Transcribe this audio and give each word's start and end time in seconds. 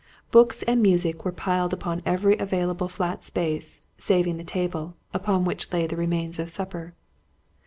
Books 0.31 0.63
and 0.63 0.81
music 0.81 1.23
were 1.23 1.31
piled 1.31 1.73
upon 1.73 2.01
every 2.07 2.35
available 2.39 2.87
flat 2.87 3.23
space, 3.23 3.83
saving 3.99 4.37
the 4.37 4.43
table; 4.43 4.95
upon 5.13 5.45
which 5.45 5.71
lay 5.71 5.85
the 5.85 5.95
remains 5.95 6.39
of 6.39 6.49
supper. 6.49 6.95